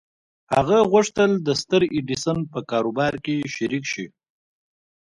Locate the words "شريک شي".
3.55-4.05